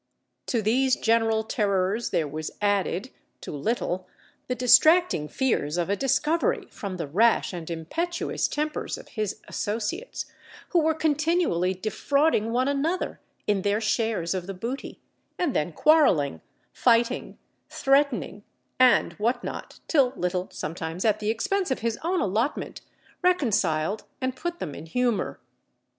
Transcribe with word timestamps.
To 0.47 0.63
these 0.63 0.95
general 0.95 1.43
terrors 1.43 2.09
there 2.09 2.27
was 2.27 2.49
added, 2.59 3.11
to 3.41 3.51
Little, 3.51 4.07
the 4.47 4.55
distracting 4.55 5.27
fears 5.27 5.77
of 5.77 5.91
a 5.91 5.95
discovery 5.95 6.65
from 6.71 6.97
the 6.97 7.05
rash 7.05 7.53
and 7.53 7.69
impetuous 7.69 8.47
tempers 8.47 8.97
of 8.97 9.09
his 9.09 9.41
associates, 9.47 10.25
who 10.69 10.79
were 10.79 10.95
continually 10.95 11.75
defrauding 11.75 12.51
one 12.51 12.67
another 12.67 13.19
in 13.45 13.61
their 13.61 13.79
shares 13.79 14.33
of 14.33 14.47
the 14.47 14.55
booty, 14.55 14.99
and 15.37 15.55
then 15.55 15.71
quarrelling, 15.71 16.41
fighting, 16.73 17.37
threatening, 17.69 18.43
and 18.79 19.13
what 19.19 19.43
not, 19.43 19.81
till 19.87 20.13
Little 20.15 20.49
sometimes 20.51 21.05
at 21.05 21.19
the 21.19 21.29
expense 21.29 21.69
of 21.69 21.81
his 21.81 21.99
own 22.03 22.21
allotment, 22.21 22.81
reconciled 23.21 24.05
and 24.19 24.35
put 24.35 24.57
them 24.57 24.73
in 24.73 24.87
humour. 24.87 25.39